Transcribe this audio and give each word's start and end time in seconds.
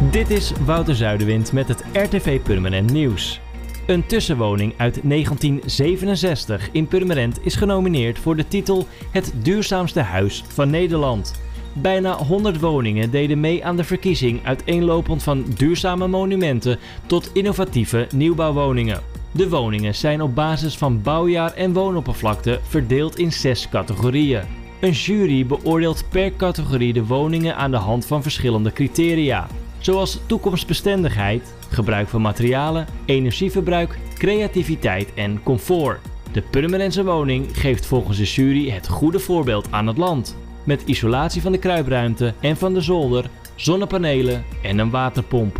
Dit 0.00 0.30
is 0.30 0.52
Wouter 0.64 0.94
Zuiderwind 0.94 1.52
met 1.52 1.68
het 1.68 1.84
RTV 1.92 2.40
Purmerend 2.40 2.92
Nieuws. 2.92 3.40
Een 3.86 4.06
tussenwoning 4.06 4.74
uit 4.76 5.00
1967 5.02 6.68
in 6.72 6.86
Purmerend 6.86 7.46
is 7.46 7.54
genomineerd 7.54 8.18
voor 8.18 8.36
de 8.36 8.48
titel 8.48 8.86
Het 9.10 9.32
duurzaamste 9.42 10.00
huis 10.00 10.44
van 10.48 10.70
Nederland. 10.70 11.40
Bijna 11.72 12.16
100 12.16 12.60
woningen 12.60 13.10
deden 13.10 13.40
mee 13.40 13.64
aan 13.64 13.76
de 13.76 13.84
verkiezing 13.84 14.44
uiteenlopend 14.44 15.22
van 15.22 15.44
duurzame 15.56 16.08
monumenten 16.08 16.78
tot 17.06 17.30
innovatieve 17.32 18.06
nieuwbouwwoningen. 18.14 19.00
De 19.30 19.48
woningen 19.48 19.94
zijn 19.94 20.22
op 20.22 20.34
basis 20.34 20.76
van 20.76 21.02
bouwjaar 21.02 21.52
en 21.52 21.72
woonoppervlakte 21.72 22.60
verdeeld 22.62 23.18
in 23.18 23.32
zes 23.32 23.68
categorieën. 23.68 24.42
Een 24.80 24.92
jury 24.92 25.46
beoordeelt 25.46 26.04
per 26.08 26.36
categorie 26.36 26.92
de 26.92 27.06
woningen 27.06 27.56
aan 27.56 27.70
de 27.70 27.76
hand 27.76 28.06
van 28.06 28.22
verschillende 28.22 28.72
criteria 28.72 29.46
zoals 29.86 30.18
toekomstbestendigheid, 30.26 31.54
gebruik 31.68 32.08
van 32.08 32.22
materialen, 32.22 32.86
energieverbruik, 33.04 33.98
creativiteit 34.14 35.14
en 35.14 35.42
comfort. 35.42 36.00
De 36.32 36.42
Purmerense 36.42 37.04
woning 37.04 37.46
geeft 37.52 37.86
volgens 37.86 38.18
de 38.18 38.24
jury 38.24 38.70
het 38.70 38.88
goede 38.88 39.18
voorbeeld 39.18 39.66
aan 39.70 39.86
het 39.86 39.96
land, 39.96 40.36
met 40.64 40.82
isolatie 40.86 41.42
van 41.42 41.52
de 41.52 41.58
kruipruimte 41.58 42.34
en 42.40 42.56
van 42.56 42.74
de 42.74 42.80
zolder, 42.80 43.30
zonnepanelen 43.54 44.44
en 44.62 44.78
een 44.78 44.90
waterpomp. 44.90 45.58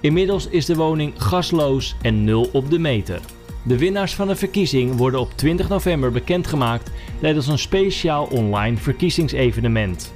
Inmiddels 0.00 0.48
is 0.48 0.66
de 0.66 0.76
woning 0.76 1.12
gasloos 1.16 1.96
en 2.02 2.24
nul 2.24 2.48
op 2.52 2.70
de 2.70 2.78
meter. 2.78 3.20
De 3.62 3.78
winnaars 3.78 4.14
van 4.14 4.28
de 4.28 4.36
verkiezing 4.36 4.96
worden 4.96 5.20
op 5.20 5.32
20 5.34 5.68
november 5.68 6.12
bekendgemaakt 6.12 6.90
tijdens 7.20 7.46
een 7.46 7.58
speciaal 7.58 8.24
online 8.24 8.76
verkiezingsevenement. 8.76 10.14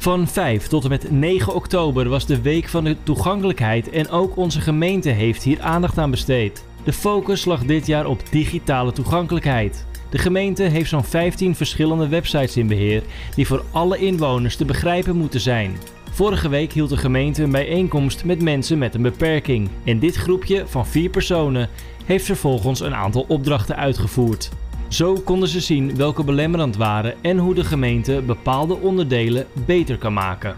Van 0.00 0.28
5 0.28 0.66
tot 0.66 0.84
en 0.84 0.90
met 0.90 1.10
9 1.10 1.54
oktober 1.54 2.08
was 2.08 2.26
de 2.26 2.40
Week 2.40 2.68
van 2.68 2.84
de 2.84 2.96
Toegankelijkheid 3.02 3.90
en 3.90 4.10
ook 4.10 4.36
onze 4.36 4.60
gemeente 4.60 5.08
heeft 5.08 5.42
hier 5.42 5.60
aandacht 5.60 5.98
aan 5.98 6.10
besteed. 6.10 6.64
De 6.84 6.92
focus 6.92 7.44
lag 7.44 7.64
dit 7.64 7.86
jaar 7.86 8.06
op 8.06 8.22
digitale 8.30 8.92
toegankelijkheid. 8.92 9.86
De 10.10 10.18
gemeente 10.18 10.62
heeft 10.62 10.88
zo'n 10.88 11.04
15 11.04 11.54
verschillende 11.54 12.08
websites 12.08 12.56
in 12.56 12.66
beheer 12.66 13.02
die 13.34 13.46
voor 13.46 13.64
alle 13.70 13.98
inwoners 13.98 14.56
te 14.56 14.64
begrijpen 14.64 15.16
moeten 15.16 15.40
zijn. 15.40 15.76
Vorige 16.10 16.48
week 16.48 16.72
hield 16.72 16.90
de 16.90 16.96
gemeente 16.96 17.42
een 17.42 17.50
bijeenkomst 17.50 18.24
met 18.24 18.42
mensen 18.42 18.78
met 18.78 18.94
een 18.94 19.02
beperking. 19.02 19.68
En 19.84 19.98
dit 19.98 20.16
groepje 20.16 20.64
van 20.66 20.86
4 20.86 21.10
personen 21.10 21.68
heeft 22.04 22.24
vervolgens 22.24 22.80
een 22.80 22.94
aantal 22.94 23.24
opdrachten 23.28 23.76
uitgevoerd. 23.76 24.50
Zo 24.88 25.14
konden 25.14 25.48
ze 25.48 25.60
zien 25.60 25.96
welke 25.96 26.24
belemmerend 26.24 26.76
waren 26.76 27.14
en 27.22 27.38
hoe 27.38 27.54
de 27.54 27.64
gemeente 27.64 28.22
bepaalde 28.26 28.76
onderdelen 28.76 29.46
beter 29.66 29.98
kan 29.98 30.12
maken. 30.12 30.56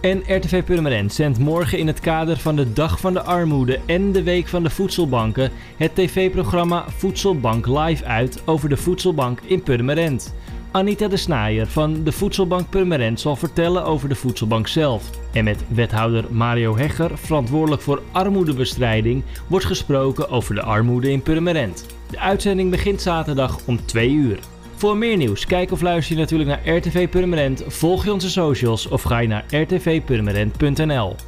En 0.00 0.22
RTV 0.26 0.64
Purmerend 0.64 1.12
zendt 1.12 1.38
morgen 1.38 1.78
in 1.78 1.86
het 1.86 2.00
kader 2.00 2.36
van 2.36 2.56
de 2.56 2.72
Dag 2.72 3.00
van 3.00 3.12
de 3.12 3.22
Armoede 3.22 3.80
en 3.86 4.12
de 4.12 4.22
Week 4.22 4.48
van 4.48 4.62
de 4.62 4.70
Voedselbanken 4.70 5.50
het 5.76 5.94
tv-programma 5.94 6.84
Voedselbank 6.88 7.66
Live 7.66 8.04
uit 8.04 8.42
over 8.44 8.68
de 8.68 8.76
voedselbank 8.76 9.40
in 9.40 9.62
Purmerend. 9.62 10.34
Anita 10.74 11.08
de 11.08 11.16
Snaaier 11.16 11.66
van 11.66 12.04
de 12.04 12.12
Voedselbank 12.12 12.70
Purmerend 12.70 13.20
zal 13.20 13.36
vertellen 13.36 13.84
over 13.84 14.08
de 14.08 14.14
voedselbank 14.14 14.68
zelf. 14.68 15.10
En 15.32 15.44
met 15.44 15.64
wethouder 15.68 16.24
Mario 16.30 16.76
Hegger, 16.76 17.18
verantwoordelijk 17.18 17.82
voor 17.82 18.02
armoedebestrijding, 18.12 19.24
wordt 19.46 19.64
gesproken 19.64 20.28
over 20.28 20.54
de 20.54 20.62
armoede 20.62 21.10
in 21.10 21.22
Purmerend. 21.22 21.86
De 22.10 22.18
uitzending 22.18 22.70
begint 22.70 23.02
zaterdag 23.02 23.58
om 23.66 23.86
2 23.86 24.10
uur. 24.10 24.38
Voor 24.74 24.96
meer 24.96 25.16
nieuws, 25.16 25.46
kijk 25.46 25.72
of 25.72 25.80
luister 25.80 26.14
je 26.14 26.20
natuurlijk 26.20 26.50
naar 26.50 26.76
RTV 26.76 27.08
Purmerend, 27.08 27.64
volg 27.66 28.04
je 28.04 28.12
onze 28.12 28.30
socials 28.30 28.88
of 28.88 29.02
ga 29.02 29.18
je 29.18 29.28
naar 29.28 29.44
rtvpurmerend.nl. 29.50 31.16